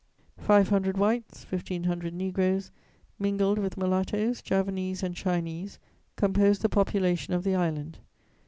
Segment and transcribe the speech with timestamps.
[0.39, 2.71] Five hundred whites, fifteen hundred negroes,
[3.19, 5.77] mingled with mulattoes, Javanese and Chinese,
[6.15, 7.99] compose the population of the island.